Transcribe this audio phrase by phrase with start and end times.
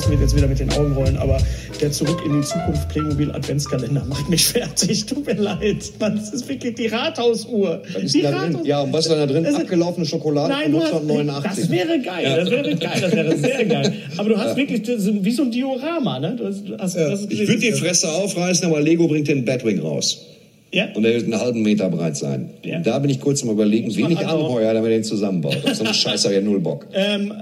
[0.00, 1.36] Thorsten wird jetzt wieder mit den Augen rollen, aber
[1.78, 5.04] der Zurück in die Zukunft Playmobil Adventskalender macht mich fertig.
[5.04, 5.92] Tut mir leid.
[5.98, 7.82] Das ist wirklich die Rathausuhr.
[8.02, 9.44] Die Rathaus ja, und was ist da drin?
[9.44, 11.64] Also, Abgelaufene Schokolade nein, von 1989.
[11.64, 12.24] das wäre geil.
[12.24, 12.36] Ja.
[12.36, 13.00] Das wäre geil.
[13.00, 13.92] Das wäre sehr geil.
[14.16, 16.18] Aber du hast wirklich wie so ein Diorama.
[16.18, 16.36] Ne?
[16.36, 17.12] Du hast, hast, ja.
[17.28, 20.24] ich würde die Fresse aufreißen, aber Lego bringt den Batwing raus.
[20.72, 20.88] Ja.
[20.94, 22.50] Und er wird einen halben Meter breit sein.
[22.64, 22.80] Ja.
[22.80, 25.58] Da bin ich kurz mal überlegen, wenig also anheuer, damit er den zusammenbaut.
[25.74, 26.86] so ein Scheiß habe ja null Bock.
[26.94, 27.34] Ähm,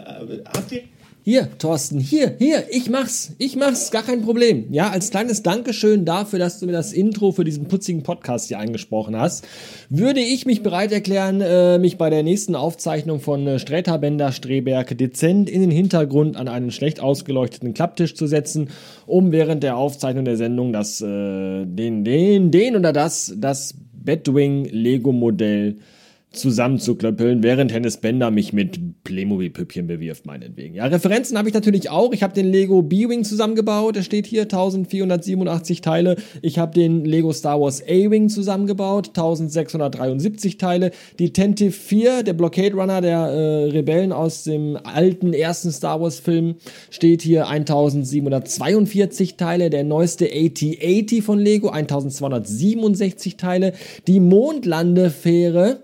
[0.53, 0.81] habt ihr
[1.29, 4.65] hier, Thorsten, hier, hier, ich mach's, ich mach's, gar kein Problem.
[4.71, 8.59] Ja, als kleines Dankeschön dafür, dass du mir das Intro für diesen putzigen Podcast hier
[8.59, 9.47] eingesprochen hast,
[9.91, 14.33] würde ich mich bereit erklären, äh, mich bei der nächsten Aufzeichnung von äh, Sträter Bender
[14.33, 18.71] Streberg dezent in den Hintergrund an einen schlecht ausgeleuchteten Klapptisch zu setzen,
[19.05, 24.65] um während der Aufzeichnung der Sendung das, äh, den, den, den oder das, das Bedwing
[24.65, 25.77] Lego Modell
[26.31, 30.75] zusammenzuklöppeln, während Hennes Bender mich mit Playmobil-Püppchen bewirft, meinetwegen.
[30.75, 32.13] Ja, Referenzen habe ich natürlich auch.
[32.13, 36.17] Ich habe den Lego B-Wing zusammengebaut, der steht hier, 1487 Teile.
[36.43, 40.91] Ich habe den Lego Star Wars A-Wing zusammengebaut, 1673 Teile.
[41.19, 46.57] Die Tentive 4, der Blockade Runner der äh, Rebellen aus dem alten ersten Star Wars-Film,
[46.91, 49.71] steht hier 1742 Teile.
[49.71, 53.73] Der neueste AT-80 von Lego, 1267 Teile.
[54.07, 55.81] Die Mondlandefähre,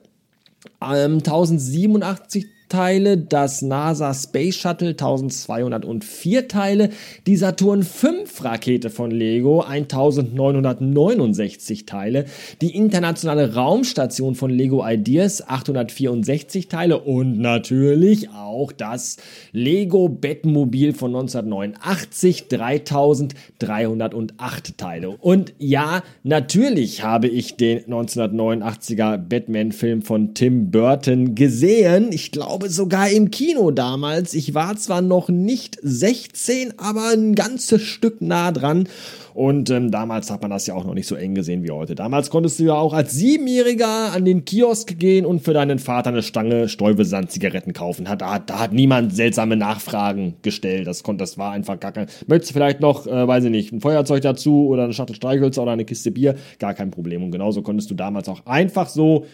[0.81, 6.91] 1087 Teile, das NASA Space Shuttle 1204 Teile,
[7.27, 8.09] die Saturn V
[8.41, 12.27] Rakete von Lego 1969 Teile,
[12.61, 19.17] die internationale Raumstation von Lego Ideas 864 Teile und natürlich auch das
[19.53, 25.11] Lego Bettmobil von 1989 3308 Teile.
[25.11, 32.13] Und ja, natürlich habe ich den 1989er Batman Film von Tim Burton gesehen.
[32.13, 34.33] Ich glaube glaube sogar im Kino damals.
[34.33, 38.89] Ich war zwar noch nicht 16, aber ein ganzes Stück nah dran.
[39.35, 41.97] Und ähm, damals hat man das ja auch noch nicht so eng gesehen wie heute.
[41.97, 46.11] Damals konntest du ja auch als Siebenjähriger an den Kiosk gehen und für deinen Vater
[46.11, 48.09] eine Stange Stäubesand-Zigaretten kaufen.
[48.09, 50.87] Hat, da, da hat niemand seltsame Nachfragen gestellt.
[50.87, 52.07] Das, konnte, das war einfach gar kein.
[52.29, 55.63] Möchtest du vielleicht noch, äh, weiß ich nicht, ein Feuerzeug dazu oder eine Schachtel Streichhölzer
[55.63, 56.37] oder eine Kiste Bier?
[56.61, 57.25] Gar kein Problem.
[57.25, 59.25] Und genauso konntest du damals auch einfach so,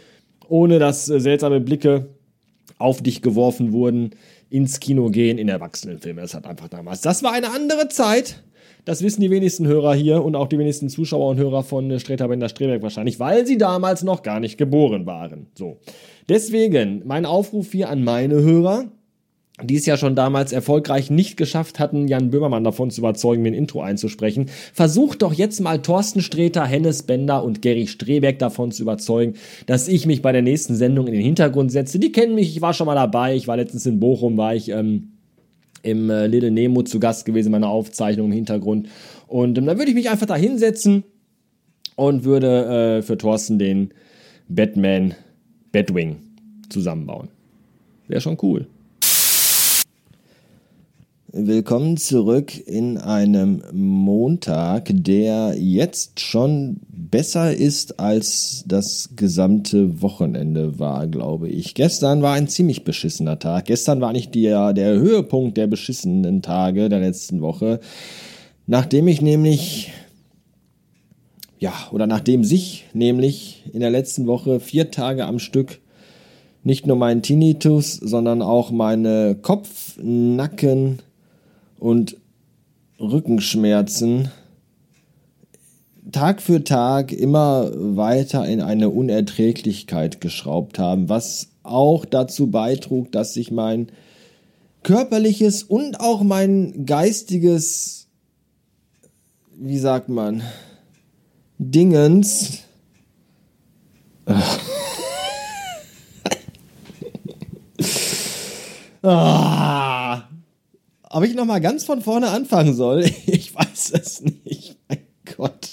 [0.48, 2.09] ohne dass äh, seltsame Blicke
[2.80, 4.10] auf dich geworfen wurden,
[4.48, 6.20] ins Kino gehen in Erwachsenenfilme.
[6.20, 7.00] Das hat einfach damals.
[7.00, 8.42] Das war eine andere Zeit.
[8.84, 12.28] Das wissen die wenigsten Hörer hier und auch die wenigsten Zuschauer und Hörer von Streter
[12.28, 15.46] Bender Streberg wahrscheinlich, weil sie damals noch gar nicht geboren waren.
[15.54, 15.78] So.
[16.28, 18.86] Deswegen mein Aufruf hier an meine Hörer
[19.62, 23.50] die es ja schon damals erfolgreich nicht geschafft hatten, Jan Böhmermann davon zu überzeugen, mir
[23.50, 24.47] ein Intro einzusprechen.
[24.72, 29.34] Versucht doch jetzt mal Thorsten Sträter, Hennes Bender und Gary Strebeck davon zu überzeugen,
[29.66, 31.98] dass ich mich bei der nächsten Sendung in den Hintergrund setze.
[31.98, 34.71] Die kennen mich, ich war schon mal dabei, ich war letztens in Bochum, war ich
[34.71, 35.12] ähm,
[35.82, 38.88] im äh, Little Nemo zu Gast gewesen, meine Aufzeichnung im Hintergrund.
[39.27, 41.04] Und ähm, dann würde ich mich einfach da hinsetzen
[41.97, 43.92] und würde äh, für Thorsten den
[44.48, 45.15] Batman
[45.72, 46.16] Batwing
[46.69, 47.28] zusammenbauen.
[48.09, 48.66] Wäre schon cool.
[51.32, 61.06] Willkommen zurück in einem Montag, der jetzt schon besser ist als das gesamte Wochenende war,
[61.06, 61.74] glaube ich.
[61.74, 63.66] Gestern war ein ziemlich beschissener Tag.
[63.66, 67.78] Gestern war nicht der, der Höhepunkt der beschissenen Tage der letzten Woche.
[68.66, 69.92] Nachdem ich nämlich,
[71.60, 75.80] ja, oder nachdem sich nämlich in der letzten Woche vier Tage am Stück
[76.64, 80.98] nicht nur mein Tinnitus, sondern auch meine Kopf-, Nacken-,
[81.80, 82.16] und
[83.00, 84.30] Rückenschmerzen
[86.12, 93.34] Tag für Tag immer weiter in eine Unerträglichkeit geschraubt haben, was auch dazu beitrug, dass
[93.34, 93.92] sich mein
[94.82, 98.08] körperliches und auch mein geistiges,
[99.56, 100.42] wie sagt man,
[101.59, 102.60] Dingens.
[109.03, 109.79] ah,
[111.21, 114.78] ob ich nochmal ganz von vorne anfangen soll, ich weiß es nicht.
[114.89, 115.01] Mein
[115.37, 115.69] Gott.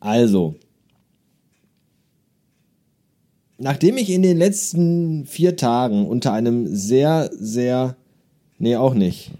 [0.00, 0.56] Also,
[3.58, 7.96] nachdem ich in den letzten vier Tagen unter einem sehr, sehr,
[8.58, 9.30] nee, auch nicht.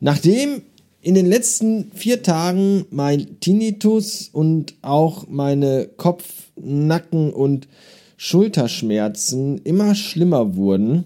[0.00, 0.62] Nachdem
[1.00, 7.68] in den letzten vier Tagen mein Tinnitus und auch meine Kopf-, Nacken- und
[8.16, 11.04] Schulterschmerzen immer schlimmer wurden,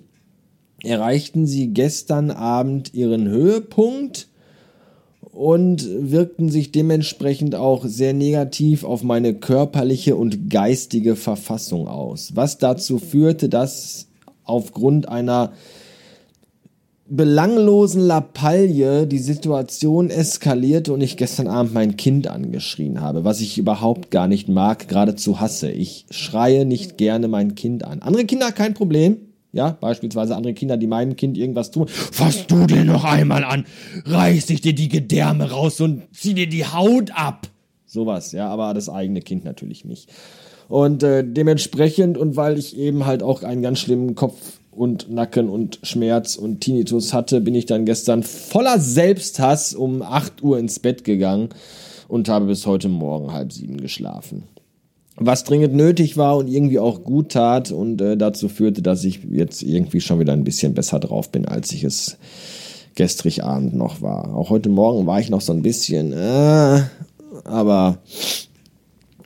[0.83, 4.29] erreichten sie gestern Abend ihren Höhepunkt
[5.33, 12.59] und wirkten sich dementsprechend auch sehr negativ auf meine körperliche und geistige Verfassung aus, was
[12.59, 14.09] dazu führte, dass
[14.45, 15.53] aufgrund einer
[17.11, 23.59] belanglosen Lappalie die Situation eskalierte und ich gestern Abend mein Kind angeschrien habe, was ich
[23.59, 25.71] überhaupt gar nicht mag, geradezu hasse.
[25.71, 28.01] Ich schreie nicht gerne mein Kind an.
[28.01, 29.17] Andere Kinder kein Problem.
[29.53, 31.89] Ja, beispielsweise andere Kinder, die meinem Kind irgendwas tun.
[31.89, 33.67] Fass du dir noch einmal an,
[34.05, 37.49] reiß ich dir die Gedärme raus und zieh dir die Haut ab.
[37.85, 40.09] Sowas, ja, aber das eigene Kind natürlich nicht.
[40.69, 45.49] Und äh, dementsprechend und weil ich eben halt auch einen ganz schlimmen Kopf und Nacken
[45.49, 50.79] und Schmerz und Tinnitus hatte, bin ich dann gestern voller Selbsthass um 8 Uhr ins
[50.79, 51.49] Bett gegangen
[52.07, 54.45] und habe bis heute Morgen halb sieben geschlafen.
[55.23, 59.21] Was dringend nötig war und irgendwie auch gut tat und äh, dazu führte, dass ich
[59.31, 62.17] jetzt irgendwie schon wieder ein bisschen besser drauf bin, als ich es
[62.95, 64.35] gestrig Abend noch war.
[64.35, 66.81] Auch heute Morgen war ich noch so ein bisschen, äh,
[67.45, 67.99] aber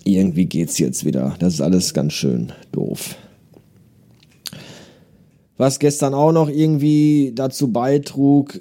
[0.03, 1.37] irgendwie geht's jetzt wieder.
[1.39, 3.15] Das ist alles ganz schön doof.
[5.57, 8.61] Was gestern auch noch irgendwie dazu beitrug,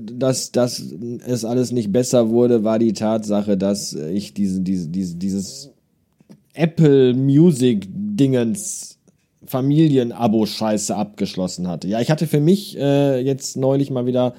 [0.00, 0.82] dass, dass
[1.26, 5.71] es alles nicht besser wurde, war die Tatsache, dass ich diese, diese, diese, dieses
[6.54, 8.98] Apple Music Dingens
[9.46, 11.88] Familienabo-Scheiße abgeschlossen hatte.
[11.88, 14.34] Ja, ich hatte für mich äh, jetzt neulich mal wieder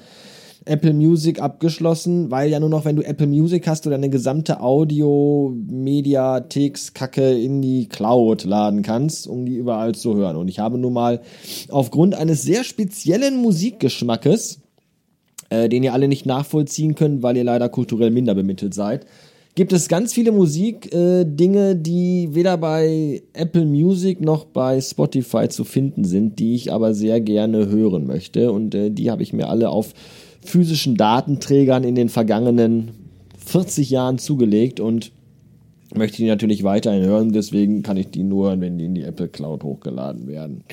[0.66, 4.60] Apple Music abgeschlossen, weil ja nur noch, wenn du Apple Music hast, du deine gesamte
[4.60, 10.36] Audio-Mediatheks-Kacke in die Cloud laden kannst, um die überall zu hören.
[10.36, 11.20] Und ich habe nun mal
[11.68, 14.60] aufgrund eines sehr speziellen Musikgeschmackes,
[15.50, 19.04] äh, den ihr alle nicht nachvollziehen könnt, weil ihr leider kulturell minder bemittelt seid,
[19.54, 25.64] gibt es ganz viele Musikdinge, äh, die weder bei Apple Music noch bei Spotify zu
[25.64, 28.52] finden sind, die ich aber sehr gerne hören möchte.
[28.52, 29.92] Und äh, die habe ich mir alle auf
[30.44, 32.90] physischen Datenträgern in den vergangenen
[33.44, 35.12] 40 Jahren zugelegt und
[35.94, 37.32] möchte die natürlich weiterhin hören.
[37.32, 40.64] Deswegen kann ich die nur hören, wenn die in die Apple Cloud hochgeladen werden.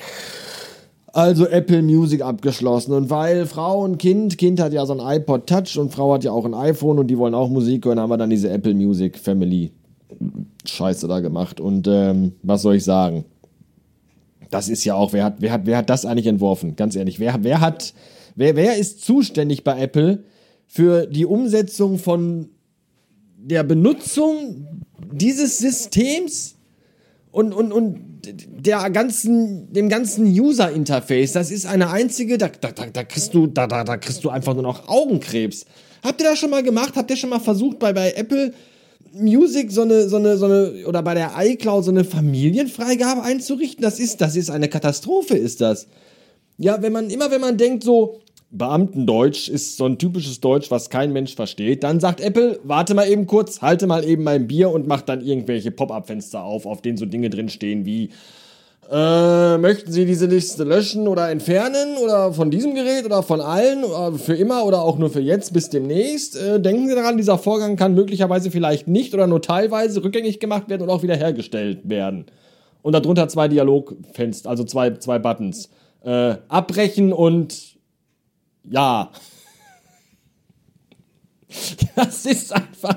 [1.12, 2.92] Also Apple Music abgeschlossen.
[2.92, 6.24] Und weil Frau und Kind, Kind hat ja so ein iPod Touch und Frau hat
[6.24, 8.74] ja auch ein iPhone und die wollen auch Musik hören, haben wir dann diese Apple
[8.74, 9.72] Music Family
[10.64, 11.60] Scheiße da gemacht.
[11.60, 13.24] Und ähm, was soll ich sagen?
[14.50, 16.76] Das ist ja auch, wer hat, wer hat, wer hat das eigentlich entworfen?
[16.76, 17.94] Ganz ehrlich, wer, wer hat
[18.34, 20.24] Wer, wer ist zuständig bei Apple
[20.66, 22.48] für die Umsetzung von
[23.36, 26.56] der Benutzung dieses Systems
[27.30, 31.32] und, und, und der ganzen, dem ganzen User-Interface?
[31.32, 34.54] Das ist eine einzige, da, da, da, kriegst du, da, da, da kriegst du einfach
[34.54, 35.66] nur noch Augenkrebs.
[36.02, 36.94] Habt ihr das schon mal gemacht?
[36.96, 38.52] Habt ihr schon mal versucht, bei, bei Apple
[39.12, 43.82] Music so eine, so eine, so eine, oder bei der iCloud so eine Familienfreigabe einzurichten?
[43.82, 45.86] Das ist, das ist eine Katastrophe, ist das.
[46.58, 48.20] Ja, wenn man, immer wenn man denkt so,
[48.52, 53.08] Beamtendeutsch ist so ein typisches Deutsch, was kein Mensch versteht, dann sagt Apple, warte mal
[53.08, 56.98] eben kurz, halte mal eben mein Bier und macht dann irgendwelche Pop-up-Fenster auf, auf denen
[56.98, 58.10] so Dinge drin stehen wie
[58.90, 63.84] äh, möchten Sie diese Liste löschen oder entfernen oder von diesem Gerät oder von allen
[63.84, 66.36] oder für immer oder auch nur für jetzt bis demnächst?
[66.36, 70.68] Äh, denken Sie daran, dieser Vorgang kann möglicherweise vielleicht nicht oder nur teilweise rückgängig gemacht
[70.68, 72.26] werden und auch wiederhergestellt werden.
[72.82, 75.70] Und darunter zwei Dialogfenster, also zwei, zwei Buttons
[76.04, 77.71] äh, abbrechen und
[78.64, 79.10] ja.
[81.96, 82.96] Das ist einfach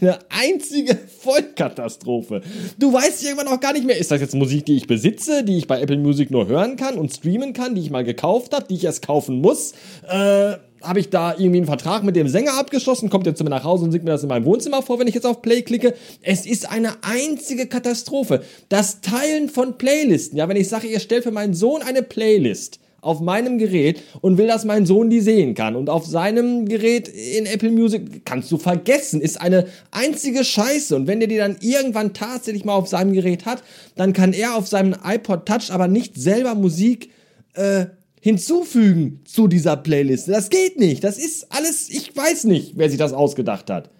[0.00, 2.42] eine einzige Vollkatastrophe.
[2.78, 5.58] Du weißt irgendwann auch gar nicht mehr, ist das jetzt Musik, die ich besitze, die
[5.58, 8.66] ich bei Apple Music nur hören kann und streamen kann, die ich mal gekauft habe,
[8.68, 9.72] die ich erst kaufen muss?
[10.08, 13.50] Äh, habe ich da irgendwie einen Vertrag mit dem Sänger abgeschlossen, kommt er zu mir
[13.50, 15.62] nach Hause und singt mir das in meinem Wohnzimmer vor, wenn ich jetzt auf Play
[15.62, 15.94] klicke.
[16.22, 18.42] Es ist eine einzige Katastrophe.
[18.68, 20.36] Das Teilen von Playlisten.
[20.36, 24.38] Ja, wenn ich sage, ihr stellt für meinen Sohn eine Playlist auf meinem Gerät und
[24.38, 25.74] will, dass mein Sohn die sehen kann.
[25.74, 30.94] Und auf seinem Gerät in Apple Music kannst du vergessen, ist eine einzige Scheiße.
[30.94, 33.62] Und wenn der die dann irgendwann tatsächlich mal auf seinem Gerät hat,
[33.96, 37.10] dann kann er auf seinem iPod Touch aber nicht selber Musik
[37.54, 37.86] äh,
[38.20, 40.28] hinzufügen zu dieser Playlist.
[40.28, 41.02] Das geht nicht.
[41.02, 43.90] Das ist alles, ich weiß nicht, wer sich das ausgedacht hat.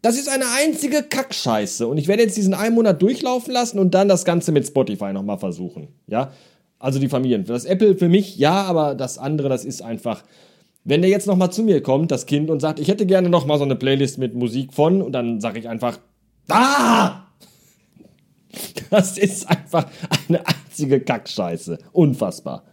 [0.00, 1.88] Das ist eine einzige Kackscheiße.
[1.88, 5.12] Und ich werde jetzt diesen einen Monat durchlaufen lassen und dann das Ganze mit Spotify
[5.12, 5.88] nochmal versuchen.
[6.06, 6.32] Ja?
[6.82, 7.44] Also die Familien.
[7.44, 10.24] Das Apple für mich, ja, aber das andere, das ist einfach.
[10.82, 13.56] Wenn der jetzt nochmal zu mir kommt, das Kind, und sagt, ich hätte gerne nochmal
[13.58, 16.00] so eine Playlist mit Musik von, und dann sage ich einfach,
[16.48, 17.22] ah!
[18.90, 19.86] Das ist einfach
[20.28, 21.78] eine einzige Kackscheiße.
[21.92, 22.64] Unfassbar.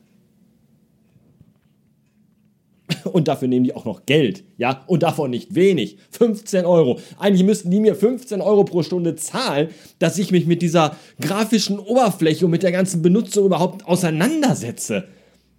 [3.11, 5.97] Und dafür nehmen die auch noch Geld, ja, und davon nicht wenig.
[6.11, 6.99] 15 Euro.
[7.17, 11.79] Eigentlich müssten die mir 15 Euro pro Stunde zahlen, dass ich mich mit dieser grafischen
[11.79, 15.07] Oberfläche und mit der ganzen Benutzung überhaupt auseinandersetze.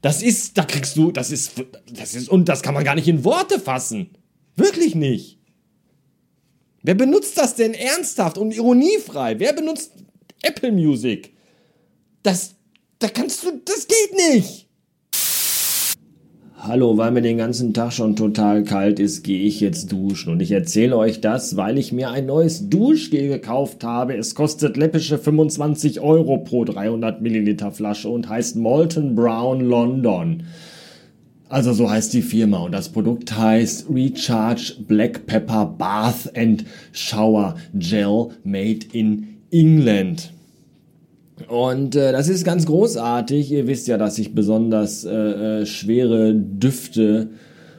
[0.02, 1.52] Das ist, da kriegst du, das ist,
[1.92, 4.10] das ist, und das kann man gar nicht in Worte fassen.
[4.56, 5.38] Wirklich nicht.
[6.82, 9.38] Wer benutzt das denn ernsthaft und ironiefrei?
[9.38, 9.92] Wer benutzt
[10.42, 11.34] Apple Music?
[12.22, 12.54] Das,
[12.98, 14.69] da kannst du, das geht nicht.
[16.62, 20.30] Hallo, weil mir den ganzen Tag schon total kalt ist, gehe ich jetzt duschen.
[20.30, 24.14] Und ich erzähle euch das, weil ich mir ein neues Duschgel gekauft habe.
[24.14, 30.42] Es kostet läppische 25 Euro pro 300 Milliliter Flasche und heißt Molten Brown London.
[31.48, 37.54] Also so heißt die Firma und das Produkt heißt Recharge Black Pepper Bath and Shower
[37.72, 40.30] Gel Made in England.
[41.48, 43.50] Und äh, das ist ganz großartig.
[43.50, 47.30] Ihr wisst ja, dass ich besonders äh, äh, schwere Düfte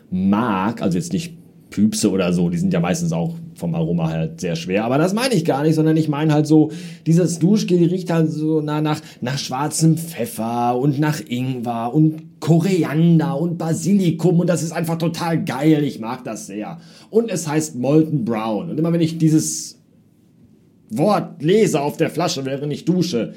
[0.09, 0.81] mag.
[0.81, 1.37] Also jetzt nicht
[1.71, 4.83] Püpse oder so, die sind ja meistens auch vom Aroma halt sehr schwer.
[4.83, 6.71] Aber das meine ich gar nicht, sondern ich meine halt so,
[7.05, 13.39] dieses Duschgel riecht halt so nach, nach, nach schwarzem Pfeffer und nach Ingwer und Koriander
[13.39, 15.83] und Basilikum und das ist einfach total geil.
[15.83, 16.79] Ich mag das sehr.
[17.09, 18.69] Und es heißt Molten Brown.
[18.69, 19.80] Und immer wenn ich dieses
[20.91, 23.33] Wort lese auf der Flasche, während ich dusche,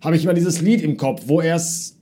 [0.00, 1.94] habe ich immer dieses Lied im Kopf, wo erst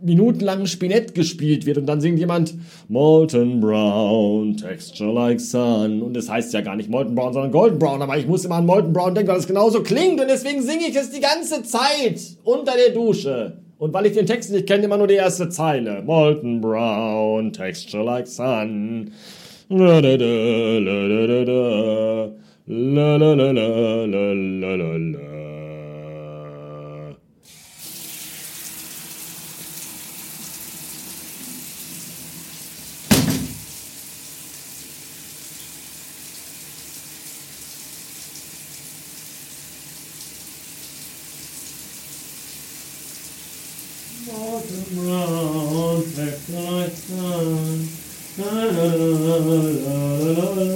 [0.00, 2.54] minutenlang Spinett gespielt wird und dann singt jemand
[2.88, 7.78] Molten Brown, Texture like Sun und es heißt ja gar nicht Molten Brown, sondern Golden
[7.78, 10.62] Brown, aber ich muss immer an Molten Brown denken, weil es genauso klingt und deswegen
[10.62, 13.58] singe ich es die ganze Zeit unter der Dusche.
[13.78, 16.02] Und weil ich den Text nicht kenne, immer nur die erste Zeile.
[16.02, 19.12] Molten Brown, Texture like Sun.
[19.68, 22.30] La la la
[22.68, 23.68] La la la la
[24.06, 25.36] la la la la.
[44.26, 47.88] Bottom round, black like sun.
[48.36, 49.62] La la la la la
[50.34, 50.75] la la.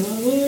[0.00, 0.39] Uhum.